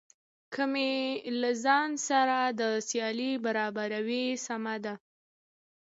که 0.53 0.63
مې 0.71 0.91
له 1.41 1.51
ځان 1.63 1.89
سره 2.09 2.37
د 2.59 2.61
سیالۍ 2.87 3.31
برابر 3.45 3.91
وي 4.07 4.23
سمه 4.45 4.75
ده. 4.83 4.93